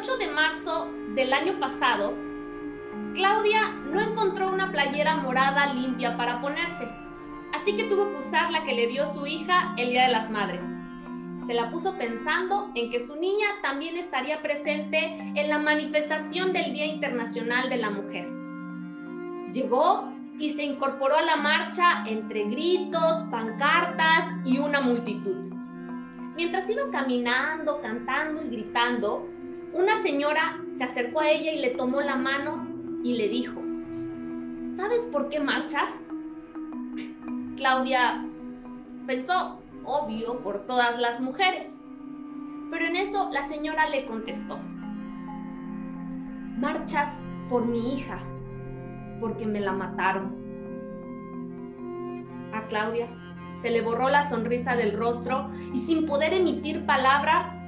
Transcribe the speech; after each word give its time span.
8 0.00 0.16
de 0.16 0.28
marzo 0.28 0.88
del 1.14 1.30
año 1.34 1.60
pasado, 1.60 2.14
Claudia 3.14 3.68
no 3.68 4.00
encontró 4.00 4.50
una 4.50 4.72
playera 4.72 5.16
morada 5.16 5.74
limpia 5.74 6.16
para 6.16 6.40
ponerse, 6.40 6.90
así 7.52 7.76
que 7.76 7.84
tuvo 7.84 8.10
que 8.10 8.20
usar 8.20 8.50
la 8.50 8.64
que 8.64 8.74
le 8.74 8.86
dio 8.86 9.06
su 9.06 9.26
hija 9.26 9.74
el 9.76 9.90
Día 9.90 10.04
de 10.04 10.12
las 10.12 10.30
Madres. 10.30 10.72
Se 11.44 11.52
la 11.52 11.70
puso 11.70 11.98
pensando 11.98 12.70
en 12.74 12.90
que 12.90 12.98
su 12.98 13.16
niña 13.16 13.46
también 13.62 13.98
estaría 13.98 14.40
presente 14.40 14.98
en 15.34 15.48
la 15.50 15.58
manifestación 15.58 16.54
del 16.54 16.72
Día 16.72 16.86
Internacional 16.86 17.68
de 17.68 17.76
la 17.76 17.90
Mujer. 17.90 18.26
Llegó 19.52 20.14
y 20.38 20.48
se 20.48 20.62
incorporó 20.62 21.16
a 21.16 21.22
la 21.22 21.36
marcha 21.36 22.04
entre 22.06 22.44
gritos, 22.44 23.18
pancartas 23.30 24.24
y 24.46 24.56
una 24.56 24.80
multitud. 24.80 25.52
Mientras 26.36 26.70
iba 26.70 26.84
caminando, 26.90 27.82
cantando 27.82 28.42
y 28.42 28.48
gritando, 28.48 29.28
una 29.72 30.02
señora 30.02 30.60
se 30.68 30.84
acercó 30.84 31.20
a 31.20 31.30
ella 31.30 31.52
y 31.52 31.60
le 31.60 31.70
tomó 31.70 32.00
la 32.00 32.16
mano 32.16 32.66
y 33.02 33.14
le 33.14 33.28
dijo, 33.28 33.60
¿sabes 34.68 35.06
por 35.12 35.28
qué 35.28 35.40
marchas? 35.40 36.00
Claudia 37.56 38.24
pensó, 39.06 39.60
obvio, 39.84 40.40
por 40.40 40.66
todas 40.66 40.98
las 40.98 41.20
mujeres. 41.20 41.84
Pero 42.70 42.86
en 42.86 42.96
eso 42.96 43.30
la 43.32 43.44
señora 43.44 43.88
le 43.88 44.06
contestó, 44.06 44.58
marchas 46.58 47.24
por 47.48 47.66
mi 47.66 47.94
hija, 47.94 48.18
porque 49.20 49.46
me 49.46 49.60
la 49.60 49.72
mataron. 49.72 50.38
A 52.52 52.66
Claudia 52.66 53.08
se 53.54 53.70
le 53.70 53.82
borró 53.82 54.08
la 54.08 54.28
sonrisa 54.28 54.76
del 54.76 54.96
rostro 54.96 55.50
y 55.72 55.78
sin 55.78 56.06
poder 56.06 56.32
emitir 56.32 56.86
palabra, 56.86 57.59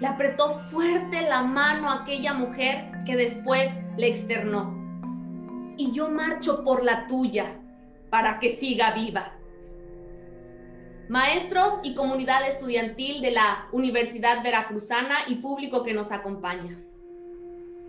le 0.00 0.06
apretó 0.06 0.58
fuerte 0.58 1.22
la 1.22 1.42
mano 1.42 1.88
a 1.88 2.02
aquella 2.02 2.34
mujer 2.34 2.90
que 3.06 3.16
después 3.16 3.78
le 3.96 4.08
externó. 4.08 4.74
Y 5.76 5.92
yo 5.92 6.08
marcho 6.08 6.64
por 6.64 6.82
la 6.82 7.06
tuya 7.06 7.60
para 8.10 8.38
que 8.38 8.50
siga 8.50 8.92
viva. 8.92 9.32
Maestros 11.08 11.80
y 11.82 11.94
comunidad 11.94 12.46
estudiantil 12.48 13.20
de 13.20 13.32
la 13.32 13.68
Universidad 13.72 14.42
Veracruzana 14.42 15.18
y 15.26 15.36
público 15.36 15.84
que 15.84 15.92
nos 15.92 16.12
acompaña. 16.12 16.78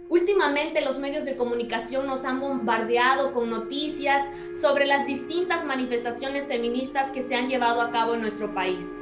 Últimamente 0.10 0.82
los 0.82 1.00
medios 1.00 1.26
de 1.26 1.36
comunicación 1.36 2.06
nos 2.06 2.26
han 2.26 2.40
bombardeado 2.40 3.32
con 3.34 3.50
noticias 3.50 4.24
sobre 4.62 4.86
las 4.86 5.08
distintas 5.08 5.66
manifestaciones 5.66 6.46
feministas 6.46 7.10
que 7.10 7.24
se 7.24 7.36
han 7.36 7.50
llevado 7.50 7.82
a 7.82 7.90
cabo 7.92 8.14
en 8.14 8.22
nuestro 8.22 8.54
país. 8.54 8.98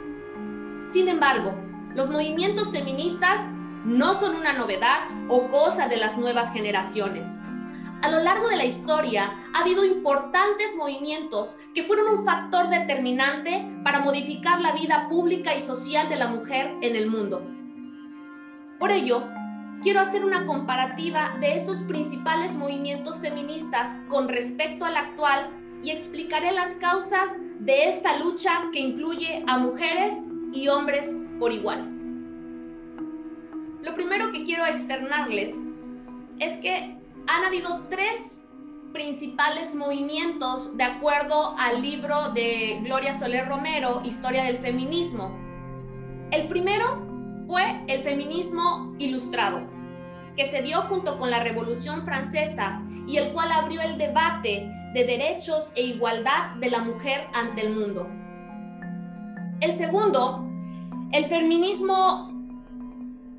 Sin 0.85 1.09
embargo, 1.09 1.55
los 1.95 2.09
movimientos 2.09 2.71
feministas 2.71 3.51
no 3.85 4.15
son 4.15 4.35
una 4.35 4.53
novedad 4.53 5.01
o 5.27 5.49
cosa 5.49 5.87
de 5.87 5.97
las 5.97 6.17
nuevas 6.17 6.51
generaciones. 6.51 7.39
A 8.01 8.09
lo 8.09 8.19
largo 8.19 8.49
de 8.49 8.57
la 8.57 8.65
historia 8.65 9.33
ha 9.53 9.61
habido 9.61 9.85
importantes 9.85 10.75
movimientos 10.75 11.55
que 11.73 11.83
fueron 11.83 12.17
un 12.17 12.25
factor 12.25 12.69
determinante 12.69 13.65
para 13.83 13.99
modificar 13.99 14.59
la 14.59 14.73
vida 14.73 15.07
pública 15.07 15.55
y 15.55 15.61
social 15.61 16.09
de 16.09 16.17
la 16.17 16.27
mujer 16.27 16.75
en 16.81 16.95
el 16.95 17.09
mundo. 17.09 17.47
Por 18.79 18.91
ello, 18.91 19.23
quiero 19.81 20.01
hacer 20.01 20.25
una 20.25 20.45
comparativa 20.45 21.37
de 21.39 21.55
estos 21.55 21.77
principales 21.79 22.55
movimientos 22.55 23.19
feministas 23.21 23.95
con 24.09 24.27
respecto 24.27 24.83
al 24.83 24.97
actual 24.97 25.49
y 25.81 25.91
explicaré 25.91 26.51
las 26.51 26.75
causas 26.75 27.29
de 27.59 27.89
esta 27.89 28.17
lucha 28.17 28.69
que 28.73 28.79
incluye 28.79 29.43
a 29.47 29.59
mujeres 29.59 30.32
y 30.53 30.67
hombres 30.67 31.21
por 31.39 31.51
igual. 31.51 31.89
Lo 33.81 33.95
primero 33.95 34.31
que 34.31 34.43
quiero 34.43 34.65
externarles 34.65 35.59
es 36.39 36.57
que 36.57 36.97
han 37.27 37.43
habido 37.45 37.85
tres 37.89 38.45
principales 38.93 39.73
movimientos 39.75 40.77
de 40.77 40.83
acuerdo 40.83 41.55
al 41.57 41.81
libro 41.81 42.31
de 42.31 42.79
Gloria 42.83 43.17
Soler 43.17 43.47
Romero, 43.47 44.01
Historia 44.05 44.43
del 44.43 44.57
Feminismo. 44.57 45.35
El 46.31 46.47
primero 46.47 47.05
fue 47.47 47.83
el 47.87 48.01
feminismo 48.01 48.95
ilustrado, 48.99 49.61
que 50.37 50.49
se 50.49 50.61
dio 50.61 50.81
junto 50.83 51.17
con 51.17 51.29
la 51.31 51.43
Revolución 51.43 52.05
Francesa 52.05 52.81
y 53.07 53.17
el 53.17 53.33
cual 53.33 53.51
abrió 53.51 53.81
el 53.81 53.97
debate 53.97 54.69
de 54.93 55.03
derechos 55.05 55.71
e 55.75 55.81
igualdad 55.83 56.55
de 56.55 56.69
la 56.69 56.79
mujer 56.79 57.27
ante 57.33 57.65
el 57.65 57.73
mundo. 57.73 58.07
El 59.63 59.77
segundo, 59.77 60.45
el 61.13 61.23
feminismo 61.27 62.29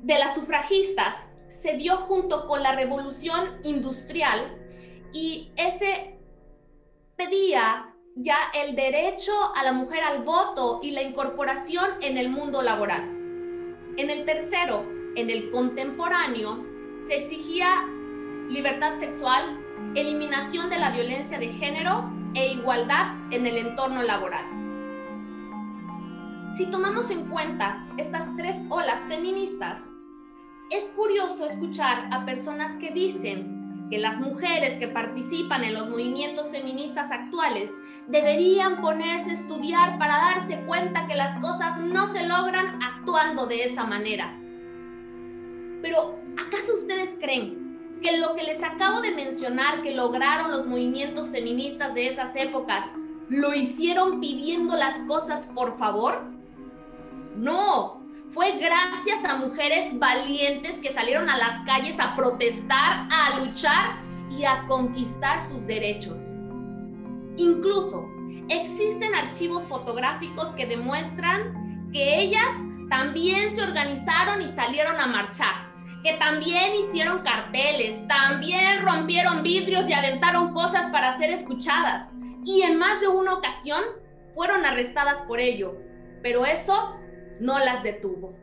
de 0.01 0.17
las 0.17 0.33
sufragistas, 0.33 1.23
se 1.49 1.77
dio 1.77 1.97
junto 1.97 2.47
con 2.47 2.63
la 2.63 2.75
Revolución 2.75 3.59
Industrial 3.63 4.57
y 5.13 5.51
ese 5.55 6.17
pedía 7.15 7.93
ya 8.15 8.37
el 8.59 8.75
derecho 8.75 9.33
a 9.55 9.63
la 9.63 9.71
mujer 9.71 10.01
al 10.01 10.23
voto 10.23 10.79
y 10.81 10.91
la 10.91 11.03
incorporación 11.03 11.85
en 12.01 12.17
el 12.17 12.29
mundo 12.29 12.63
laboral. 12.63 13.03
En 13.95 14.09
el 14.09 14.25
tercero, 14.25 14.83
en 15.15 15.29
el 15.29 15.51
contemporáneo, 15.51 16.65
se 17.07 17.17
exigía 17.17 17.85
libertad 18.49 18.97
sexual, 18.97 19.59
eliminación 19.93 20.71
de 20.71 20.79
la 20.79 20.89
violencia 20.89 21.37
de 21.37 21.49
género 21.49 22.09
e 22.33 22.51
igualdad 22.51 23.13
en 23.29 23.45
el 23.45 23.57
entorno 23.57 24.01
laboral. 24.01 24.64
Si 26.55 26.67
tomamos 26.67 27.11
en 27.11 27.25
cuenta 27.25 27.85
estas 27.97 28.33
tres 28.37 28.61
olas 28.69 29.01
feministas, 29.09 29.89
es 30.71 30.85
curioso 30.91 31.45
escuchar 31.45 32.07
a 32.13 32.23
personas 32.23 32.77
que 32.77 32.91
dicen 32.91 33.87
que 33.89 33.97
las 33.97 34.21
mujeres 34.21 34.77
que 34.77 34.87
participan 34.87 35.65
en 35.65 35.73
los 35.73 35.89
movimientos 35.89 36.51
feministas 36.51 37.11
actuales 37.11 37.71
deberían 38.07 38.79
ponerse 38.79 39.31
a 39.31 39.33
estudiar 39.33 39.99
para 39.99 40.15
darse 40.15 40.61
cuenta 40.61 41.07
que 41.07 41.15
las 41.15 41.37
cosas 41.39 41.81
no 41.81 42.07
se 42.07 42.25
logran 42.25 42.81
actuando 42.81 43.47
de 43.47 43.65
esa 43.65 43.85
manera. 43.85 44.33
Pero 45.81 46.17
¿acaso 46.37 46.73
ustedes 46.73 47.17
creen 47.19 47.99
que 48.01 48.17
lo 48.17 48.33
que 48.33 48.43
les 48.43 48.63
acabo 48.63 49.01
de 49.01 49.13
mencionar 49.13 49.81
que 49.81 49.93
lograron 49.93 50.51
los 50.51 50.65
movimientos 50.65 51.31
feministas 51.31 51.93
de 51.93 52.07
esas 52.07 52.33
épocas 52.37 52.85
lo 53.27 53.53
hicieron 53.53 54.21
pidiendo 54.21 54.77
las 54.77 55.01
cosas 55.01 55.47
por 55.53 55.77
favor? 55.77 56.34
No, 57.35 58.01
fue 58.29 58.57
gracias 58.59 59.23
a 59.25 59.35
mujeres 59.35 59.97
valientes 59.97 60.79
que 60.79 60.91
salieron 60.91 61.29
a 61.29 61.37
las 61.37 61.61
calles 61.61 61.99
a 61.99 62.15
protestar, 62.15 63.07
a 63.11 63.39
luchar 63.39 63.97
y 64.29 64.45
a 64.45 64.65
conquistar 64.67 65.43
sus 65.43 65.67
derechos. 65.67 66.33
Incluso 67.37 68.07
existen 68.49 69.13
archivos 69.15 69.63
fotográficos 69.65 70.49
que 70.55 70.65
demuestran 70.65 71.89
que 71.91 72.21
ellas 72.21 72.51
también 72.89 73.55
se 73.55 73.63
organizaron 73.63 74.41
y 74.41 74.47
salieron 74.47 74.99
a 74.99 75.07
marchar 75.07 75.75
que 76.05 76.13
también 76.13 76.75
hicieron 76.75 77.23
carteles, 77.23 78.07
también 78.07 78.85
rompieron 78.85 79.41
vidrios 79.41 79.89
y 79.89 79.93
aventaron 79.93 80.53
cosas 80.53 80.91
para 80.91 81.17
ser 81.17 81.31
escuchadas. 81.31 82.13
Y 82.45 82.61
en 82.61 82.77
más 82.77 83.01
de 83.01 83.07
una 83.07 83.33
ocasión 83.33 83.81
fueron 84.35 84.63
arrestadas 84.65 85.23
por 85.23 85.39
ello, 85.39 85.75
pero 86.21 86.45
eso 86.45 86.95
no 87.39 87.59
las 87.59 87.83
detuvo. 87.83 88.33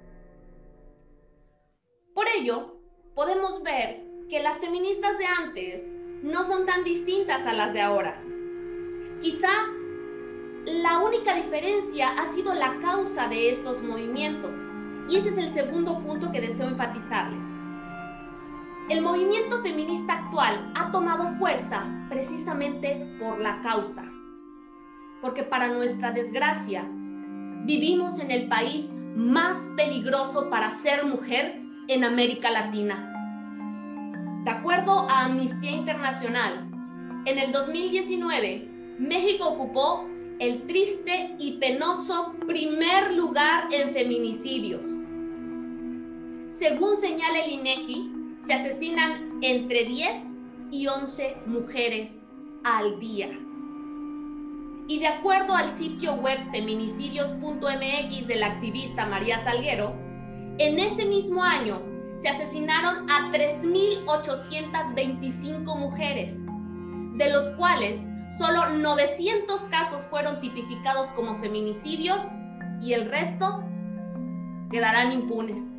Por 2.14 2.26
ello, 2.28 2.76
podemos 3.14 3.62
ver 3.62 4.04
que 4.28 4.42
las 4.42 4.60
feministas 4.60 5.18
de 5.18 5.26
antes 5.26 5.92
no 6.22 6.44
son 6.44 6.66
tan 6.66 6.84
distintas 6.84 7.46
a 7.46 7.52
las 7.52 7.72
de 7.72 7.80
ahora. 7.80 8.22
Quizá 9.20 9.50
la 10.66 11.00
única 11.00 11.34
diferencia 11.34 12.10
ha 12.10 12.26
sido 12.32 12.54
la 12.54 12.78
causa 12.80 13.28
de 13.28 13.50
estos 13.50 13.82
movimientos 13.82 14.56
y 15.08 15.16
ese 15.16 15.30
es 15.30 15.38
el 15.38 15.52
segundo 15.52 16.00
punto 16.00 16.30
que 16.30 16.40
deseo 16.40 16.68
enfatizarles. 16.68 17.46
El 18.88 19.00
movimiento 19.00 19.62
feminista 19.62 20.14
actual 20.14 20.72
ha 20.74 20.90
tomado 20.90 21.34
fuerza 21.38 21.84
precisamente 22.08 23.16
por 23.18 23.40
la 23.40 23.60
causa. 23.62 24.04
Porque 25.20 25.44
para 25.44 25.68
nuestra 25.68 26.10
desgracia, 26.10 26.88
vivimos 27.64 28.18
en 28.18 28.30
el 28.30 28.48
país 28.48 28.94
más 29.14 29.68
peligroso 29.76 30.50
para 30.50 30.70
ser 30.70 31.04
mujer 31.04 31.60
en 31.88 32.04
América 32.04 32.50
Latina. 32.50 33.08
De 34.44 34.50
acuerdo 34.50 35.08
a 35.08 35.26
Amnistía 35.26 35.70
Internacional, 35.70 36.68
en 37.24 37.38
el 37.38 37.52
2019, 37.52 38.68
México 38.98 39.48
ocupó 39.48 40.08
el 40.40 40.66
triste 40.66 41.36
y 41.38 41.52
penoso 41.58 42.34
primer 42.46 43.14
lugar 43.14 43.68
en 43.72 43.92
feminicidios. 43.92 44.86
Según 46.48 46.96
señala 46.96 47.40
el 47.44 47.52
INEGI, 47.52 48.10
se 48.38 48.54
asesinan 48.54 49.38
entre 49.42 49.84
10 49.84 50.40
y 50.72 50.88
11 50.88 51.36
mujeres 51.46 52.26
al 52.64 52.98
día. 52.98 53.30
Y 54.88 54.98
de 54.98 55.06
acuerdo 55.06 55.54
al 55.54 55.70
sitio 55.70 56.14
web 56.14 56.50
feminicidios.mx 56.50 58.26
de 58.26 58.36
la 58.36 58.46
activista 58.46 59.06
María 59.06 59.38
Salguero, 59.38 59.94
en 60.58 60.78
ese 60.78 61.06
mismo 61.06 61.42
año 61.42 61.80
se 62.16 62.28
asesinaron 62.28 63.10
a 63.10 63.32
3.825 63.32 65.76
mujeres, 65.76 66.34
de 67.16 67.30
los 67.30 67.48
cuales 67.50 68.08
solo 68.38 68.70
900 68.70 69.60
casos 69.62 70.06
fueron 70.06 70.40
tipificados 70.40 71.08
como 71.10 71.40
feminicidios 71.40 72.22
y 72.80 72.94
el 72.94 73.10
resto 73.10 73.62
quedarán 74.70 75.12
impunes. 75.12 75.78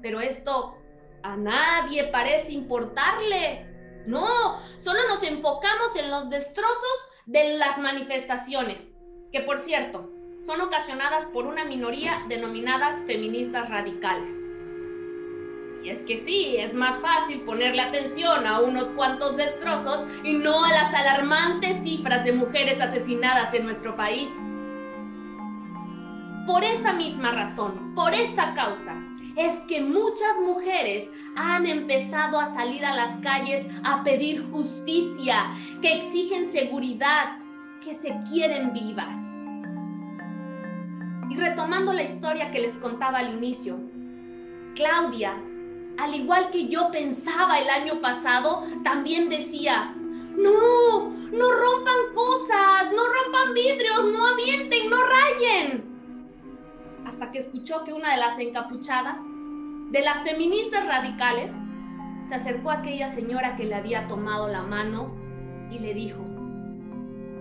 Pero 0.00 0.20
esto 0.20 0.78
a 1.22 1.36
nadie 1.36 2.04
parece 2.04 2.52
importarle. 2.52 3.66
No, 4.06 4.58
solo 4.78 5.00
nos 5.08 5.22
enfocamos 5.22 5.94
en 5.96 6.10
los 6.10 6.28
destrozos 6.28 7.06
de 7.26 7.56
las 7.56 7.78
manifestaciones, 7.78 8.90
que 9.30 9.40
por 9.40 9.60
cierto, 9.60 10.10
son 10.44 10.60
ocasionadas 10.60 11.26
por 11.26 11.46
una 11.46 11.64
minoría 11.64 12.24
denominadas 12.28 13.02
feministas 13.06 13.68
radicales. 13.68 14.32
Y 15.84 15.88
es 15.88 16.02
que 16.02 16.18
sí, 16.18 16.56
es 16.58 16.74
más 16.74 17.00
fácil 17.00 17.42
ponerle 17.42 17.82
atención 17.82 18.46
a 18.46 18.60
unos 18.60 18.86
cuantos 18.90 19.36
destrozos 19.36 20.06
y 20.22 20.34
no 20.34 20.64
a 20.64 20.70
las 20.70 20.94
alarmantes 20.94 21.82
cifras 21.82 22.24
de 22.24 22.32
mujeres 22.32 22.80
asesinadas 22.80 23.52
en 23.54 23.64
nuestro 23.64 23.96
país. 23.96 24.30
Por 26.46 26.62
esa 26.64 26.92
misma 26.92 27.32
razón, 27.32 27.94
por 27.94 28.12
esa 28.14 28.54
causa, 28.54 28.96
es 29.36 29.60
que 29.62 29.80
muchas 29.80 30.40
mujeres 30.40 31.10
han 31.36 31.66
empezado 31.66 32.38
a 32.38 32.46
salir 32.46 32.84
a 32.84 32.94
las 32.94 33.18
calles 33.18 33.66
a 33.84 34.04
pedir 34.04 34.44
justicia, 34.50 35.52
que 35.80 35.98
exigen 35.98 36.44
seguridad, 36.44 37.38
que 37.82 37.94
se 37.94 38.14
quieren 38.30 38.72
vivas. 38.72 39.18
Y 41.30 41.36
retomando 41.36 41.92
la 41.92 42.02
historia 42.02 42.50
que 42.50 42.60
les 42.60 42.76
contaba 42.76 43.18
al 43.18 43.34
inicio, 43.34 43.78
Claudia, 44.74 45.34
al 45.98 46.14
igual 46.14 46.50
que 46.50 46.68
yo 46.68 46.90
pensaba 46.90 47.58
el 47.58 47.70
año 47.70 48.00
pasado, 48.00 48.66
también 48.84 49.28
decía, 49.28 49.94
no, 50.36 51.10
no 51.10 51.52
rompan 51.52 52.14
cosas, 52.14 52.92
no 52.92 53.02
rompan 53.04 53.54
vidrios, 53.54 54.06
no 54.12 54.26
avienten, 54.26 54.90
no 54.90 54.96
rayen 54.96 55.91
hasta 57.12 57.30
que 57.30 57.38
escuchó 57.38 57.84
que 57.84 57.92
una 57.92 58.12
de 58.12 58.16
las 58.16 58.38
encapuchadas, 58.38 59.20
de 59.90 60.00
las 60.00 60.22
feministas 60.22 60.86
radicales, 60.86 61.54
se 62.26 62.34
acercó 62.34 62.70
a 62.70 62.78
aquella 62.78 63.12
señora 63.12 63.56
que 63.56 63.64
le 63.64 63.74
había 63.74 64.08
tomado 64.08 64.48
la 64.48 64.62
mano 64.62 65.14
y 65.70 65.78
le 65.78 65.92
dijo, 65.92 66.24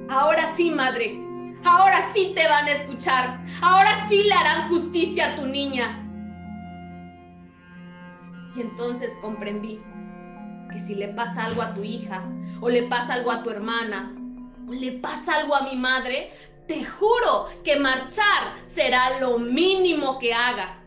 ahora 0.09 0.53
sí, 0.55 0.71
madre, 0.71 1.17
ahora 1.63 2.11
sí 2.13 2.33
te 2.35 2.47
van 2.47 2.65
a 2.65 2.71
escuchar, 2.71 3.39
ahora 3.61 4.07
sí 4.09 4.23
le 4.23 4.33
harán 4.33 4.67
justicia 4.67 5.33
a 5.33 5.35
tu 5.37 5.45
niña. 5.45 6.05
Y 8.55 8.61
entonces 8.61 9.13
comprendí 9.21 9.81
que 10.69 10.79
si 10.79 10.95
le 10.95 11.07
pasa 11.07 11.45
algo 11.45 11.61
a 11.61 11.73
tu 11.73 11.83
hija, 11.83 12.23
o 12.59 12.69
le 12.69 12.83
pasa 12.83 13.13
algo 13.13 13.31
a 13.31 13.41
tu 13.41 13.49
hermana, 13.49 14.13
o 14.67 14.73
le 14.73 14.91
pasa 14.93 15.35
algo 15.37 15.55
a 15.55 15.63
mi 15.63 15.77
madre, 15.77 16.31
te 16.71 16.85
juro 16.85 17.49
que 17.65 17.75
marchar 17.75 18.55
será 18.63 19.19
lo 19.19 19.37
mínimo 19.37 20.17
que 20.19 20.33
haga. 20.33 20.81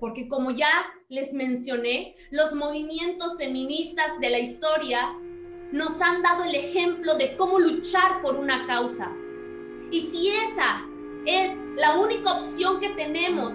Porque 0.00 0.26
como 0.26 0.50
ya 0.50 0.92
les 1.08 1.32
mencioné, 1.32 2.16
los 2.32 2.52
movimientos 2.52 3.36
feministas 3.36 4.18
de 4.20 4.30
la 4.30 4.40
historia 4.40 5.14
nos 5.70 6.00
han 6.00 6.22
dado 6.22 6.42
el 6.42 6.54
ejemplo 6.56 7.14
de 7.14 7.36
cómo 7.36 7.60
luchar 7.60 8.20
por 8.22 8.34
una 8.34 8.66
causa. 8.66 9.12
Y 9.92 10.00
si 10.00 10.30
esa 10.30 10.82
es 11.26 11.52
la 11.76 11.96
única 11.96 12.32
opción 12.32 12.80
que 12.80 12.88
tenemos 12.88 13.54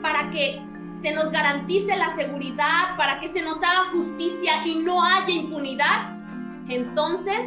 para 0.00 0.30
que 0.30 0.58
se 1.02 1.12
nos 1.12 1.30
garantice 1.30 1.98
la 1.98 2.16
seguridad, 2.16 2.96
para 2.96 3.20
que 3.20 3.28
se 3.28 3.42
nos 3.42 3.58
haga 3.58 3.90
justicia 3.92 4.66
y 4.66 4.76
no 4.76 5.04
haya 5.04 5.34
impunidad, 5.34 6.16
entonces 6.66 7.46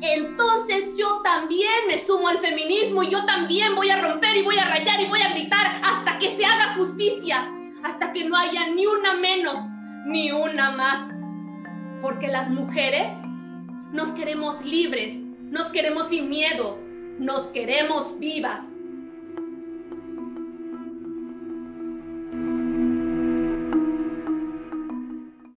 entonces 0.00 0.94
yo 0.96 1.20
también 1.22 1.70
me 1.88 1.98
sumo 1.98 2.28
al 2.28 2.38
feminismo 2.38 3.02
y 3.02 3.10
yo 3.10 3.24
también 3.24 3.74
voy 3.74 3.90
a 3.90 4.00
romper 4.00 4.36
y 4.36 4.42
voy 4.42 4.56
a 4.58 4.68
rayar 4.68 5.00
y 5.00 5.06
voy 5.06 5.20
a 5.20 5.30
gritar 5.30 5.80
hasta 5.82 6.18
que 6.18 6.36
se 6.36 6.44
haga 6.44 6.74
justicia, 6.74 7.50
hasta 7.82 8.12
que 8.12 8.24
no 8.24 8.36
haya 8.36 8.68
ni 8.68 8.86
una 8.86 9.14
menos 9.14 9.58
ni 10.06 10.30
una 10.30 10.70
más. 10.70 11.24
Porque 12.00 12.28
las 12.28 12.48
mujeres 12.48 13.08
nos 13.92 14.08
queremos 14.10 14.64
libres, 14.64 15.14
nos 15.50 15.68
queremos 15.68 16.08
sin 16.08 16.28
miedo, 16.28 16.78
nos 17.18 17.48
queremos 17.48 18.18
vivas. 18.18 18.77